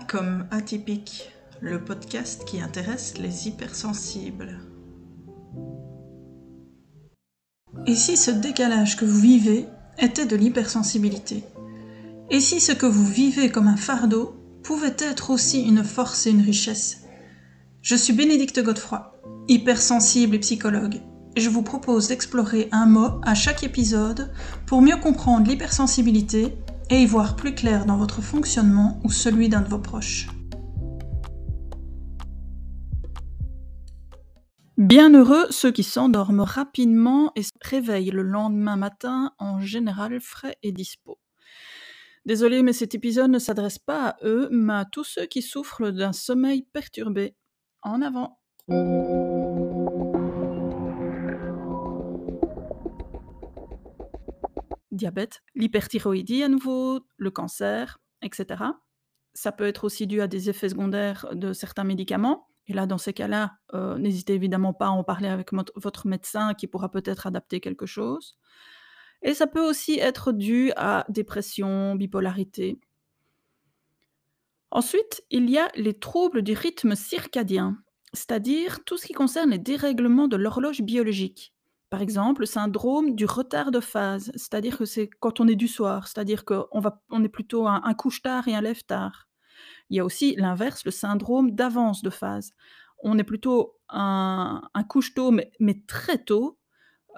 [0.00, 1.30] Comme atypique,
[1.60, 4.58] le podcast qui intéresse les hypersensibles.
[7.86, 9.66] Et si ce décalage que vous vivez
[9.98, 11.44] était de l'hypersensibilité
[12.30, 16.30] Et si ce que vous vivez comme un fardeau pouvait être aussi une force et
[16.30, 17.02] une richesse?
[17.82, 21.00] Je suis Bénédicte Godefroy, hypersensible et psychologue,
[21.36, 24.32] et je vous propose d'explorer un mot à chaque épisode
[24.66, 26.56] pour mieux comprendre l'hypersensibilité
[26.92, 30.28] et y voir plus clair dans votre fonctionnement ou celui d'un de vos proches.
[34.76, 40.72] Bienheureux ceux qui s'endorment rapidement et se réveillent le lendemain matin en général frais et
[40.72, 41.18] dispo.
[42.26, 45.90] Désolé, mais cet épisode ne s'adresse pas à eux, mais à tous ceux qui souffrent
[45.90, 47.34] d'un sommeil perturbé.
[47.80, 48.38] En avant.
[54.92, 58.64] Diabète, l'hyperthyroïdie à nouveau, le cancer, etc.
[59.34, 62.48] Ça peut être aussi dû à des effets secondaires de certains médicaments.
[62.68, 66.54] Et là, dans ces cas-là, euh, n'hésitez évidemment pas à en parler avec votre médecin
[66.54, 68.38] qui pourra peut-être adapter quelque chose.
[69.22, 72.78] Et ça peut aussi être dû à dépression, bipolarité.
[74.70, 77.76] Ensuite, il y a les troubles du rythme circadien,
[78.12, 81.51] c'est-à-dire tout ce qui concerne les dérèglements de l'horloge biologique.
[81.92, 85.68] Par exemple, le syndrome du retard de phase, c'est-à-dire que c'est quand on est du
[85.68, 86.64] soir, c'est-à-dire qu'on
[87.10, 89.28] on est plutôt un couche-tard et un lève-tard.
[89.90, 92.52] Il y a aussi l'inverse, le syndrome d'avance de phase.
[93.02, 96.58] On est plutôt un couche-tôt, mais très tôt,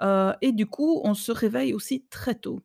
[0.01, 2.59] euh, et du coup, on se réveille aussi très tôt.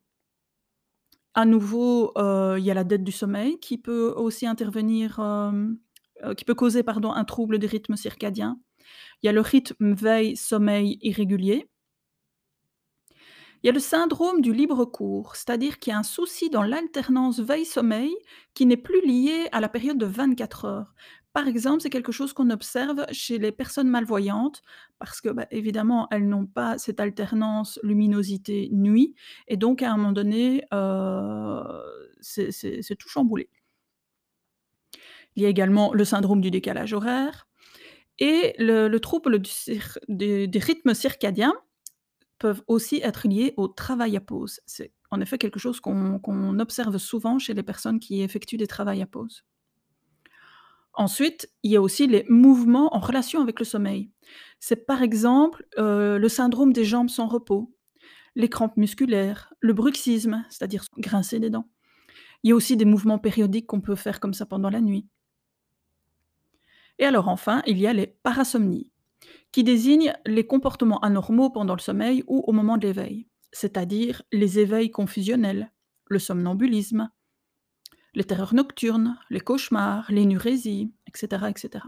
[1.33, 6.33] À nouveau, euh, il y a la dette du sommeil qui peut aussi intervenir, euh,
[6.35, 8.59] qui peut causer, pardon, un trouble du rythme circadien.
[9.23, 11.69] Il y a le rythme veille-sommeil irrégulier.
[13.63, 16.63] Il y a le syndrome du libre cours, c'est-à-dire qu'il y a un souci dans
[16.63, 18.11] l'alternance veille-sommeil
[18.55, 20.95] qui n'est plus lié à la période de 24 heures.
[21.31, 24.63] Par exemple, c'est quelque chose qu'on observe chez les personnes malvoyantes
[24.97, 29.13] parce que, bah, évidemment, elles n'ont pas cette alternance luminosité-nuit
[29.47, 31.63] et donc à un moment donné, euh,
[32.19, 33.47] c'est tout chamboulé.
[35.35, 37.47] Il y a également le syndrome du décalage horaire
[38.17, 39.41] et le, trouble
[40.09, 41.53] des rythmes circadiens
[42.41, 44.61] peuvent aussi être liés au travail à pause.
[44.65, 49.03] C'est en effet quelque chose qu'on observe souvent chez les personnes qui effectuent des travails
[49.03, 49.45] à pause.
[50.93, 54.09] Ensuite, il y a aussi les mouvements en relation avec le sommeil.
[54.59, 57.71] C'est par exemple euh, le syndrome des jambes sans repos,
[58.35, 61.69] les crampes musculaires, le bruxisme, c'est-à-dire grincer des dents.
[62.41, 65.07] Il y a aussi des mouvements périodiques qu'on peut faire comme ça pendant la nuit.
[66.97, 68.90] Et alors enfin, il y a les parasomnies
[69.51, 74.59] qui désigne les comportements anormaux pendant le sommeil ou au moment de l'éveil, c'est-à-dire les
[74.59, 75.71] éveils confusionnels,
[76.07, 77.09] le somnambulisme,
[78.13, 81.85] les terreurs nocturnes, les cauchemars, l'énurésie, etc., etc.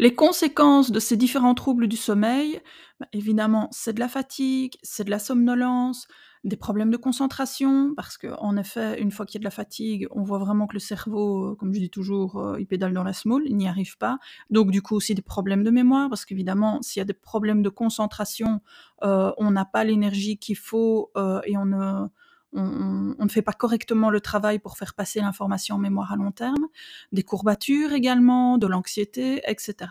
[0.00, 2.62] Les conséquences de ces différents troubles du sommeil,
[3.00, 6.08] bah, évidemment, c'est de la fatigue, c'est de la somnolence,
[6.42, 10.06] des problèmes de concentration, parce qu'en effet, une fois qu'il y a de la fatigue,
[10.10, 13.12] on voit vraiment que le cerveau, comme je dis toujours, euh, il pédale dans la
[13.12, 14.18] small, il n'y arrive pas.
[14.48, 17.60] Donc du coup aussi des problèmes de mémoire, parce qu'évidemment, s'il y a des problèmes
[17.60, 18.62] de concentration,
[19.02, 22.06] euh, on n'a pas l'énergie qu'il faut euh, et on ne,
[22.52, 26.32] on, ne fait pas correctement le travail pour faire passer l'information en mémoire à long
[26.32, 26.66] terme,
[27.12, 29.90] des courbatures également, de l'anxiété, etc.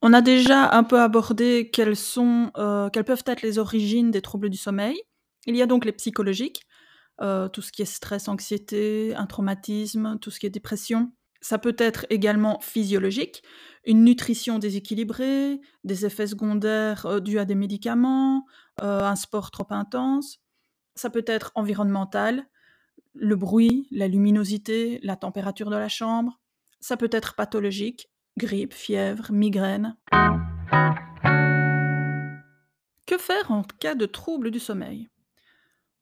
[0.00, 4.22] On a déjà un peu abordé quelles, sont, euh, quelles peuvent être les origines des
[4.22, 4.98] troubles du sommeil.
[5.46, 6.62] Il y a donc les psychologiques,
[7.20, 11.12] euh, tout ce qui est stress, anxiété, un traumatisme, tout ce qui est dépression.
[11.40, 13.42] Ça peut être également physiologique,
[13.84, 18.44] une nutrition déséquilibrée, des effets secondaires euh, dus à des médicaments,
[18.80, 20.40] un sport trop intense.
[20.94, 22.46] Ça peut être environnemental,
[23.14, 26.40] le bruit, la luminosité, la température de la chambre.
[26.80, 29.96] Ça peut être pathologique, grippe, fièvre, migraine.
[33.06, 35.08] Que faire en cas de trouble du sommeil?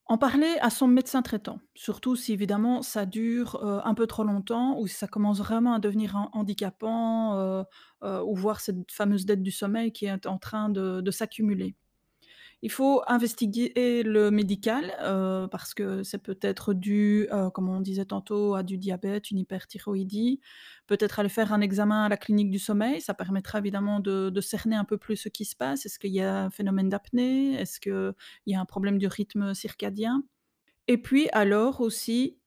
[0.09, 4.23] En parler à son médecin traitant, surtout si évidemment ça dure euh, un peu trop
[4.23, 7.63] longtemps ou si ça commence vraiment à devenir handicapant euh,
[8.03, 11.75] euh, ou voir cette fameuse dette du sommeil qui est en train de s'accumuler.
[12.63, 13.71] Il faut investiguer
[14.03, 18.77] le médical, euh, parce que c'est peut-être dû, euh, comme on disait tantôt, à du
[18.79, 20.39] diabète, une hyperthyroïdie.
[20.87, 24.75] Peut-être aller faire un examen à la clinique du sommeil, ça permettra évidemment de cerner
[24.75, 25.85] un peu plus ce qui se passe.
[25.85, 27.53] Est-ce qu'il y a un phénomène d'apnée?
[27.53, 28.13] Est-ce qu'il
[28.47, 30.23] y a un problème du rythme circadien?
[30.87, 32.39] Et puis alors aussi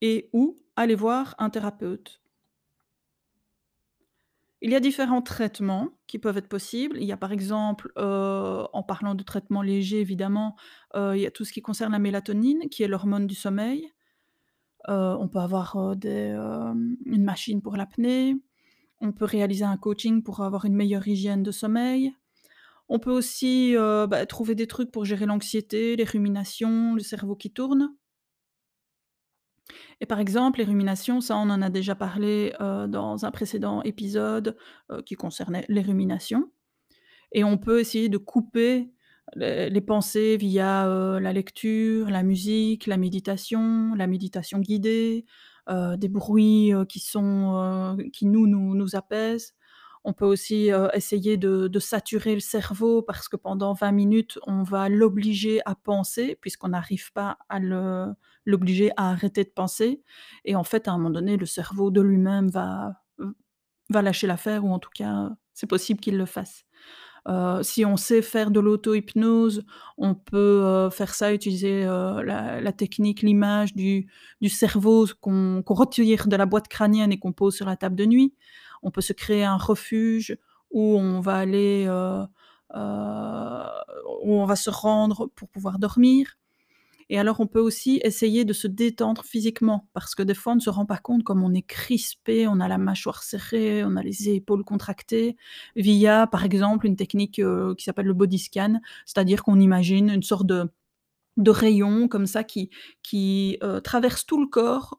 [0.00, 2.23] et ou aller voir un thérapeute?
[4.64, 6.96] Il y a différents traitements qui peuvent être possibles.
[6.98, 10.56] Il y a par exemple, heu, en parlant de traitements légers évidemment,
[10.96, 13.90] heu, il y a tout ce qui concerne la mélatonine qui est l'hormone du sommeil.
[14.88, 18.36] Heu, on peut avoir, une machine pour l'apnée.
[19.00, 22.14] On peut réaliser un coaching pour avoir une meilleure hygiène de sommeil.
[22.88, 27.52] On peut aussi, bah, trouver des trucs pour gérer l'anxiété, les ruminations, le cerveau qui
[27.52, 27.94] tourne.
[30.00, 33.82] Et par exemple, les ruminations, ça, on en a déjà parlé, heu, dans un précédent
[33.82, 34.56] épisode,
[34.92, 36.50] heu, qui concernait les ruminations
[37.32, 38.90] et on peut essayer de couper
[39.36, 45.26] les pensées via, heu, la lecture, la musique, la méditation, la méditation guidée,
[45.68, 49.54] des bruits, qui sont, qui nous nous nous apaisent.
[50.04, 54.62] On peut aussi, heu, essayer de saturer le cerveau parce que pendant 20 minutes, on
[54.62, 57.58] va l'obliger à penser puisqu'on n'arrive pas à
[58.46, 60.02] l'obliger à arrêter de penser
[60.44, 64.72] et en fait, à un moment donné, le cerveau de lui-même va lâcher l'affaire ou
[64.72, 66.64] en tout cas, c'est possible qu'il le fasse.
[67.28, 69.64] Heu, si on sait faire de l'auto-hypnose,
[69.98, 74.08] on peut, heu, faire ça, utiliser, la technique, l'image du
[74.48, 78.34] cerveau qu'on retire de la boîte crânienne et qu'on pose sur la table de nuit.
[78.84, 80.36] On peut se créer un refuge
[80.70, 82.24] où on va aller, heu
[82.76, 83.64] heu,
[84.22, 86.36] où on va se rendre pour pouvoir dormir
[87.10, 90.56] et alors on peut aussi essayer de se détendre physiquement parce que des fois on
[90.56, 93.96] ne se rend pas compte comme on est crispé, on a la mâchoire serrée, on
[93.96, 95.36] a les épaules contractées
[95.76, 98.80] via, par exemple, une technique, heu, qui s'appelle le body scan.
[99.06, 100.70] C'est-à-dire qu'on imagine une sorte de
[101.38, 102.70] de rayon comme ça qui
[103.02, 104.98] qui, traverse tout le corps,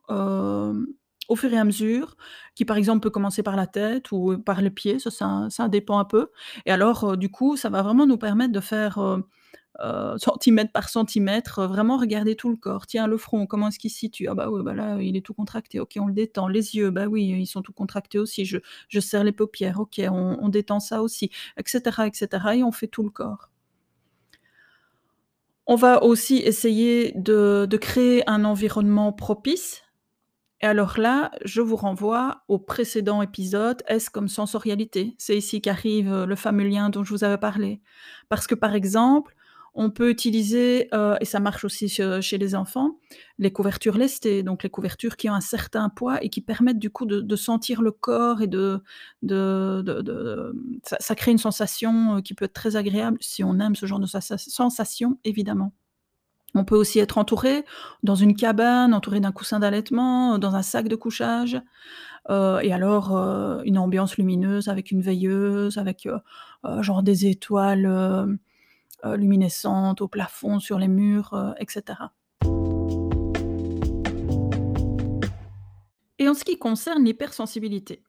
[1.28, 2.16] au fur et à mesure,
[2.54, 5.10] qui par exemple peut commencer par la tête ou par les pieds, ça
[5.50, 6.30] ça dépend un peu
[6.66, 9.24] et alors, heu, du coup, ça va vraiment nous permettre de faire, heu,
[10.18, 12.86] centimètre par centimètre, vraiment regarder tout le corps.
[12.86, 14.28] Tiens, le front, comment est-ce qu'il se situe?
[14.28, 15.80] Ah bah, ouais, bah, là, il est tout contracté.
[15.80, 16.48] OK, on le détend.
[16.48, 18.44] Les yeux, bah, oui, ils sont tout contractés aussi.
[18.44, 18.58] Je
[18.88, 19.80] je serre les paupières.
[19.80, 21.26] OK, on on détend ça aussi
[21.58, 23.50] et cetera et cetera et on fait tout le corps.
[25.68, 29.82] On va aussi essayer de de créer un environnement propice
[30.62, 35.14] et alors là, je vous renvoie au précédent épisode, S comme sensorialité.
[35.18, 37.80] C'est ici qu'arrive, heu, le fameux lien dont je vous avais parlé.
[38.28, 39.34] Parce que, par exemple,
[39.74, 42.98] on peut utiliser, heu, et ça marche aussi che chez les enfants,
[43.38, 46.88] les couvertures lestées, donc les couvertures qui ont un certain poids et qui permettent du
[46.90, 48.82] coup de sentir le corps et de
[49.22, 50.52] de
[51.00, 54.06] ça crée une sensation, qui peut être très agréable si on aime ce genre de
[54.06, 55.72] sensa sensation, évidemment.
[56.58, 57.66] On peut aussi être entouré
[58.02, 61.60] dans une cabane, entouré d'un coussin d'allaitement, dans un sac de couchage,
[62.30, 66.08] heu et alors, heu, une ambiance lumineuse avec une veilleuse, avec,
[66.80, 68.38] genre des étoiles,
[69.04, 71.54] luminescentes au plafond, sur les murs, heu
[76.18, 78.02] et en ce qui concerne l'hypersensibilité,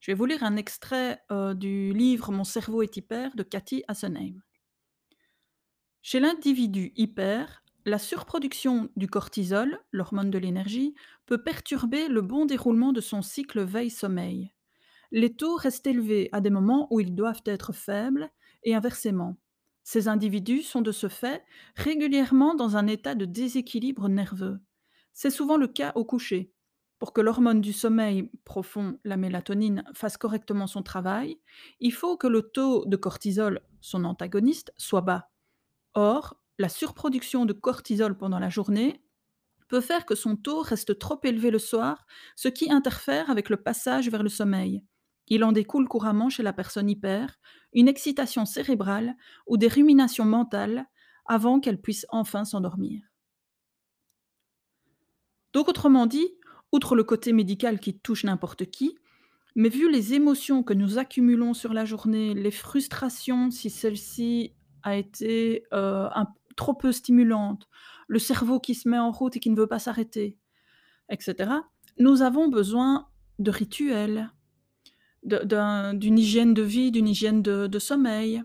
[0.00, 1.22] je vais vous lire un extrait,
[1.54, 4.42] du livre «Mon cerveau est hyper» de Cathy Assenheim.
[6.06, 12.92] Chez l'individu hyper, la surproduction du cortisol, l'hormone de l'énergie, peut perturber le bon déroulement
[12.92, 14.52] de son cycle veille-sommeil.
[15.12, 18.30] Les taux restent élevés à des moments où ils doivent être faibles
[18.64, 19.38] et inversement.
[19.82, 21.42] Ces individus sont de ce fait
[21.74, 24.60] régulièrement dans un état de déséquilibre nerveux.
[25.14, 26.52] C'est souvent le cas au coucher.
[26.98, 31.38] Pour que l'hormone du sommeil profond, la mélatonine, fasse correctement son travail,
[31.80, 35.30] il faut que le taux de cortisol, son antagoniste, soit bas.
[35.94, 39.02] Or, la surproduction de cortisol pendant la journée
[39.68, 43.56] peut faire que son taux reste trop élevé le soir, ce qui interfère avec le
[43.56, 44.84] passage vers le sommeil.
[45.28, 47.38] Il en découle couramment chez la personne hyper
[47.72, 50.86] une excitation cérébrale ou des ruminations mentales
[51.26, 53.02] avant qu'elle puisse enfin s'endormir.
[55.52, 56.28] Donc autrement dit,
[56.72, 58.98] outre le côté médical qui touche n'importe qui,
[59.56, 64.52] mais vu les émotions que nous accumulons sur la journée, les frustrations si celle-ci
[64.84, 67.68] a été, heu, un trop peu stimulante,
[68.06, 70.38] le cerveau qui se met en route et qui ne veut pas s'arrêter
[71.10, 71.64] et cetera,
[71.98, 74.30] nous avons besoin de rituels,
[75.22, 78.42] d'une hygiène de vie, d'une hygiène de sommeil,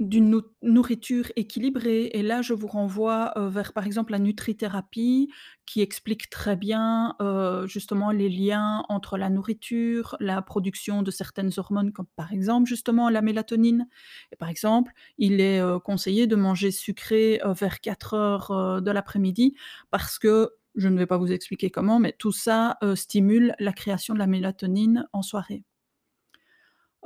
[0.00, 5.30] d'une nou nourriture équilibrée et là, je vous renvoie, heu, vers, par exemple, la nutrithérapie
[5.66, 11.50] qui explique très bien, heu, justement les liens entre la nourriture, la production de certaines
[11.58, 13.86] hormones comme, par exemple, justement la mélatonine
[14.32, 19.54] et par exemple, il est, heu, conseillé de manger sucré, vers 04:00, heu, de l'après-midi
[19.90, 24.14] parce que je ne vais pas vous expliquer comment, mais tout ça, stimule la création
[24.14, 25.64] de la mélatonine en soirée.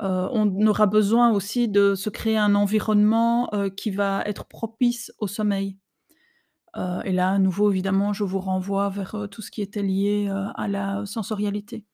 [0.02, 5.12] Heu, on aura besoin aussi de se créer un environnement, heu, qui va être propice
[5.18, 5.78] au sommeil.
[6.76, 10.28] Heu et là, à nouveau, évidemment, je vous renvoie vers, tout ce qui était lié,
[10.56, 11.84] à la sensorialité.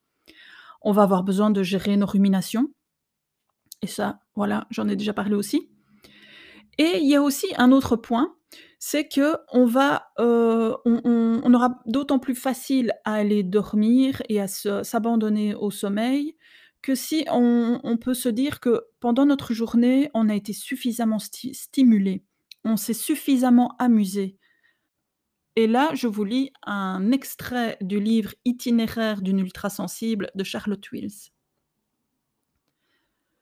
[0.82, 2.68] On va avoir besoin de gérer nos ruminations
[3.82, 5.68] et ça, voilà, j'en ai déjà parlé aussi
[6.78, 8.34] et il y a aussi un autre point,
[8.78, 9.06] c'est
[9.66, 15.54] va, heu, on on on aura d'autant plus facile à aller dormir et à s'abandonner
[15.54, 16.36] au sommeil
[16.82, 21.54] que si on peut se dire que pendant notre journée, on a été suffisamment sti
[21.54, 22.24] stimulé,
[22.64, 24.38] on s'est suffisamment amusé
[25.56, 31.32] et là, je vous lis un extrait du livre Itinéraire d'une ultrasensible de Charlotte Wills.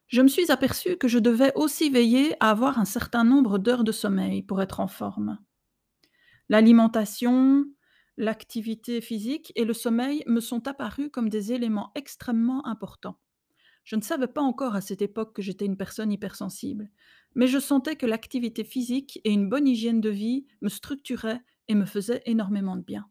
[0.09, 3.85] Je me suis aperçue que je devais aussi veiller à avoir un certain nombre d'heures
[3.85, 5.39] de sommeil pour être en forme.
[6.49, 7.67] L'alimentation,
[8.17, 13.21] l'activité physique et le sommeil me sont apparus comme des éléments extrêmement importants.
[13.89, 16.91] Je ne savais pas encore à cette époque que j'étais une personne hypersensible,
[17.35, 21.75] mais je sentais que l'activité physique et une bonne hygiène de vie me structuraient et
[21.75, 23.09] me faisaient énormément de bien.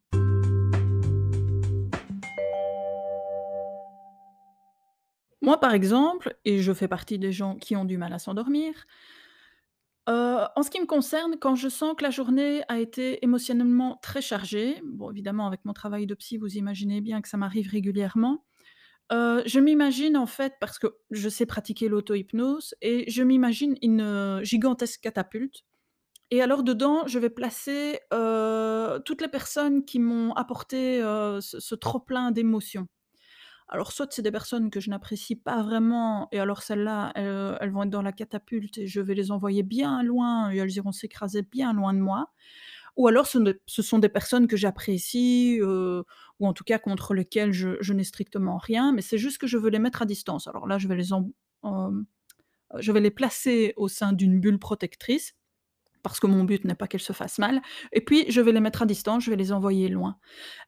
[5.42, 8.86] Moi, par exemple, et je fais partie des gens qui ont du mal à s'endormir,
[10.08, 13.98] heu, en ce qui me concerne, quand je sens que la journée a été émotionnellement
[14.04, 17.68] très chargée, bon évidemment avec mon travail de psy, vous imaginez bien que ça m'arrive
[17.68, 18.44] régulièrement,
[19.12, 25.02] je m'imagine en fait parce que je sais pratiquer l'auto-hypnose et je m'imagine une, gigantesque
[25.02, 25.64] catapulte
[26.30, 28.00] et alors dedans, je vais placer,
[29.06, 32.88] toutes les personnes qui m'ont apporté, ce ce trop plein d'émotions.
[33.70, 37.72] Alors soit c'est des personnes que je n'apprécie pas vraiment et alors celles-là, elles, elles
[37.72, 40.94] vont être dans la catapulte et je vais les envoyer bien loin et elles iront
[40.94, 42.32] s'écraser bien loin de moi.
[42.98, 47.94] Ou alors ce sont des personnes que j'apprécie, ou en tout cas contre lesquelles je
[47.94, 50.48] n'ai strictement rien, mais c'est juste que je veux les mettre à distance.
[50.48, 51.14] Alors là, je vais les
[52.80, 55.34] je vais les placer au sein d'une bulle protectrice
[56.04, 57.62] parce que mon but n'est pas qu'elles se fassent mal
[57.94, 60.18] et puis je vais les mettre à distance, je vais les envoyer loin.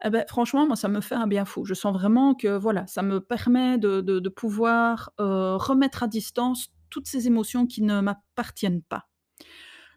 [0.05, 1.65] Et beh, franchement, moi, ça me fait un bien fou.
[1.65, 7.07] Je sens vraiment que, voilà, ça me permet de de pouvoir, remettre à distance toutes
[7.07, 9.07] ces émotions qui ne m'appartiennent pas.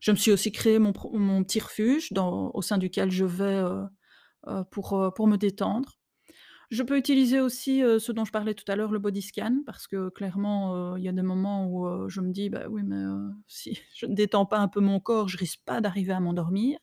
[0.02, 0.92] Je me suis aussi créé mon
[1.44, 3.87] petit refuge au sein duquel je vais, heu,
[4.73, 5.99] pour, heu, pour me détendre.
[6.71, 9.87] Je peux utiliser aussi, ce dont je parlais tout à l'heure, le body scan, parce
[9.88, 13.04] que clairement, il y a des moments où, je me dis: «Bah, oui, mais,
[13.49, 16.78] si je ne détends pas un peu mon corps, je risque pas d'arriver à m'endormir».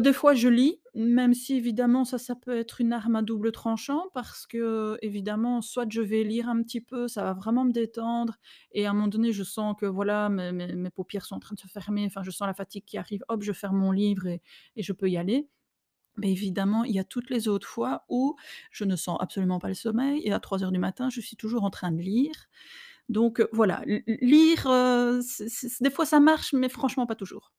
[0.00, 3.52] Des fois je lis, même si évidemment ça, ça peut être une arme à double
[3.52, 7.70] tranchant parce que, évidemment, soit je vais lire un petit peu, ça va vraiment me
[7.72, 8.34] détendre
[8.72, 11.54] et à un moment donné, je sens que voilà, mes mes paupières sont en train
[11.54, 14.26] de se fermer, enfin je sens la fatigue qui arrive, hop, je ferme mon livre
[14.26, 14.42] et
[14.76, 15.48] et je peux y aller.
[16.16, 18.36] Mais évidemment, il y a toutes les autres fois où
[18.72, 21.36] je ne sens absolument pas le sommeil et à trois heures du matin, je suis
[21.36, 22.34] toujours en train de lire.
[23.10, 24.66] Donc, voilà, lire,
[25.80, 27.52] des fois ça marche, mais franchement pas toujours.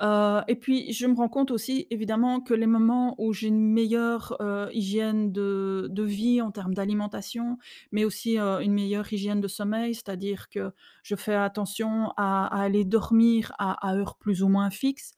[0.00, 4.36] Et puis je me rends compte aussi évidemment que les moments où j'ai une meilleure,
[4.72, 7.58] hygiène de vie en termes d'alimentation,
[7.92, 10.72] mais aussi, une meilleure hygiène de sommeil, c'est-à-dire que
[11.02, 15.12] je fais attention à aller dormir à à heure plus ou moins fixe,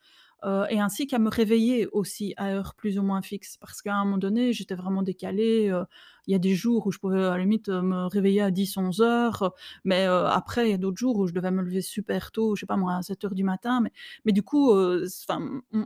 [0.46, 3.56] heu et ainsi qu'à me réveiller aussi à heure plus ou moins fixe.
[3.58, 5.84] Parce qu'à un moment donné, j'étais vraiment décalée, heu,
[6.26, 8.50] il y a des jours où je pouvais à la limite, heu, me réveiller à
[8.50, 12.32] 10-11:00, mais, heu, après il y a d'autres jours où je devais me lever super
[12.32, 13.92] tôt, je sais pas moi, à 7:00 du matin, mais
[14.24, 15.40] mais du coup, enfin,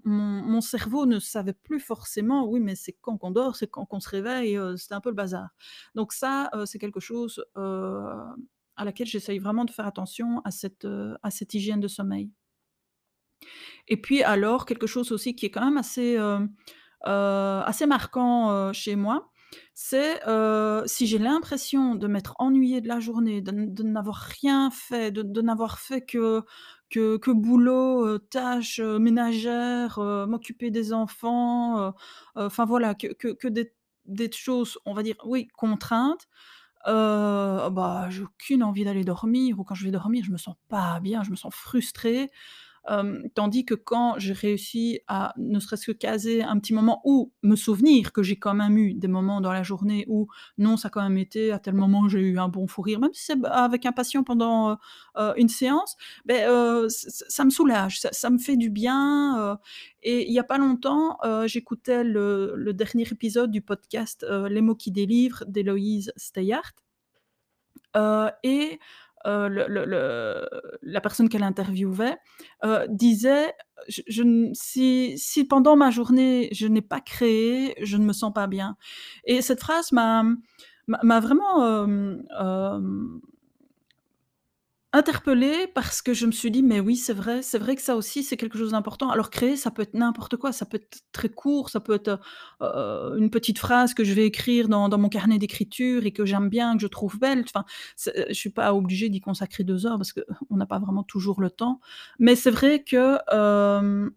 [0.05, 4.00] mon cerveau ne savait plus forcément, oui, mais c'est quand qu'on dort, c'est quand qu'on
[4.00, 5.49] se réveille, c'était un peu le bazar.
[5.95, 7.45] Donc ça, c'est quelque chose,
[8.76, 10.87] à laquelle j'essaye vraiment de faire attention à cette,
[11.23, 12.31] à cette hygiène de sommeil.
[13.88, 16.50] Et puis alors, quelque chose aussi qui est quand même assez, hem,
[17.06, 17.11] heu,
[17.66, 19.30] assez marquant, heu, chez moi,
[19.75, 20.20] c'est,
[20.87, 25.78] si j'ai l'impression de m'être ennuyée de la journée, de n'avoir rien fait, de n'avoir
[25.80, 26.42] fait que
[26.90, 31.92] que boulot, tâches, ménagères, m'occuper des enfants,
[32.37, 36.28] enfin voilà, que que des choses, on va dire, oui, contraintes,
[36.87, 41.00] bah, j'ai aucune envie d'aller dormir ou quand je vais dormir, je me sens pas
[41.00, 42.30] bien, je me sens frustrée.
[43.34, 47.54] Tandis que quand j'ai réussi à ne serait-ce que caser un petit moment ou me
[47.54, 50.90] souvenir que j'ai quand même eu des moments dans la journée où non, ça a
[50.90, 53.44] quand même été à tel moment j'ai eu un bon fou rire, même si c'est
[53.44, 54.78] avec un patient pendant,
[55.37, 55.96] une séance,
[56.28, 59.58] ç ça me soulage, ça me fait du bien,
[60.02, 64.75] et il y a pas longtemps, j'écoutais le le dernier épisode du podcast, Les mots
[64.75, 66.75] qui délivrent d'Héloïse Steyart
[68.42, 68.78] et
[69.26, 70.48] le
[70.82, 72.16] la personne qu'elle interviewait,
[72.64, 73.52] heu, disait:
[73.88, 78.32] «Je je n si pendant ma journée, je n'ai pas créé, je ne me sens
[78.34, 78.76] pas bien»
[79.24, 80.24] et cette phrase m'a
[81.20, 82.22] vraiment, hem
[84.92, 87.94] Interpellée parce que je me suis dit: «Mais oui, c'est vrai, c'est vrai que ça
[87.94, 89.09] aussi, c'est quelque chose d'important».
[89.11, 92.18] Alors créer, ça peut être n'importe quoi, ça peut être très court, ça peut être,
[92.61, 96.49] heu, une petite phrase que je vais écrire dans mon carnet d'écriture et que j'aime
[96.49, 99.97] bien, que je trouve belle, enfin, c'est je suis pas obligée d'y consacrer 2 heures
[99.97, 101.78] parce qu'on n'a pas vraiment toujours le temps.
[102.18, 104.11] Mais c'est vrai que, hem,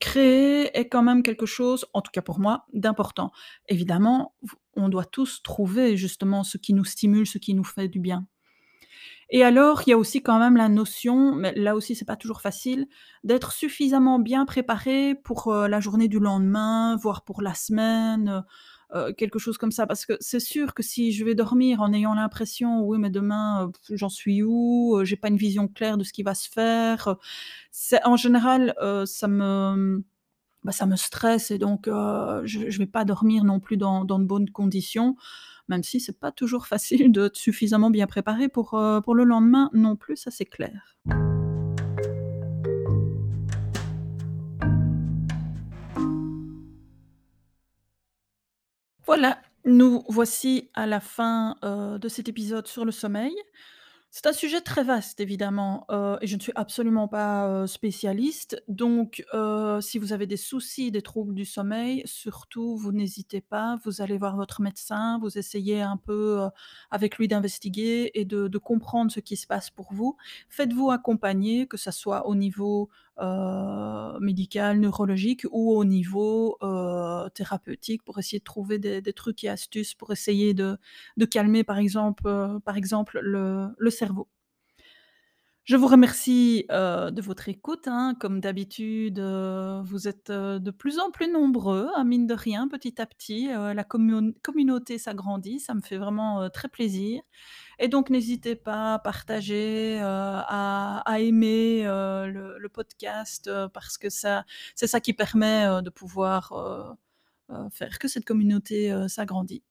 [0.00, 3.30] créer est quand même quelque chose, en tout cas pour moi, d'important.
[3.68, 4.34] Évidemment,
[4.74, 8.26] on doit tous trouver justement ce qui nous stimule, ce qui nous fait du bien.
[9.30, 12.14] Et alors, il y a aussi quand même la notion, mais là aussi c'est pas
[12.16, 12.86] toujours facile,
[13.24, 18.42] d'être suffisamment bien préparé pour, heu, la journée du lendemain, voire pour la semaine, heu
[18.96, 19.84] heu, quelque chose comme ça.
[19.88, 23.72] Parce que c'est sûr que si je vais dormir en ayant l'impression: «Oui, mais demain,
[23.90, 25.00] j'en suis où?
[25.02, 27.16] J'ai pas une vision claire de ce qui va se faire»,
[27.72, 28.74] c'est en général,
[29.06, 30.04] ça me,
[30.66, 34.24] bah, ça me stresse et donc je je vais pas dormir non plus dans de
[34.24, 35.14] bonnes conditions,
[35.68, 38.70] même si c'est pas toujours facile d'être suffisamment bien préparé pour,
[39.04, 40.96] pour le lendemain non plus, ça c'est clair.
[49.06, 53.34] Voilà, nous voici à la fin, de cet épisode sur le sommeil.
[54.18, 58.62] C'est un sujet très vaste évidemment, heu, et je ne suis absolument pas, heu, spécialiste.
[58.66, 63.78] Donc heu, si vous avez des soucis, des troubles du sommeil, surtout vous n'hésitez pas,
[63.84, 66.48] vous allez voir votre médecin, vous essayez un peu, heu,
[66.90, 70.16] avec lui d'investiguer et de de comprendre ce qui se passe pour vous.
[70.48, 72.88] Faites-vous accompagner, que ça soit au niveau,
[73.20, 79.48] heu, médical, neurologique ou au niveau, heu, thérapeutique pour essayer de trouver des trucs et
[79.48, 80.78] astuces pour essayer de
[81.30, 84.28] calmer par exemple, heu, par exemple le cerveau.
[85.64, 88.14] Je vous remercie, heu, de votre écoute, hein.
[88.20, 93.06] Comme d'habitude, vous êtes, de plus en plus nombreux, hein, mine de rien, petit à
[93.06, 97.20] petit, la commun communauté s'agrandit, ça me fait vraiment, très plaisir
[97.80, 100.04] et donc n'hésitez pas à partager, heu,
[101.04, 102.26] à aimer, heu,
[102.58, 106.96] le podcast, heu, parce que ça c'est ça qui permet, heu, de pouvoir,
[107.72, 109.62] faire que cette communauté, s'agrandit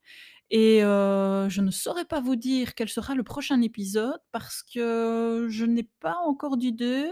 [0.51, 5.65] et je ne saurais pas vous dire quel sera le prochain épisode parce que je
[5.65, 7.11] n'ai pas encore d'idée.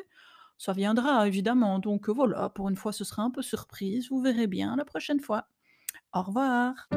[0.57, 4.47] Ça viendra évidemment, donc voilà, pour une fois, ce sera un peu surprise, vous verrez
[4.47, 5.47] bien la prochaine fois.
[6.13, 6.87] Au revoir.